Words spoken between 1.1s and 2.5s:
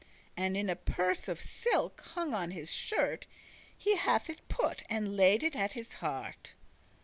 of silk, hung on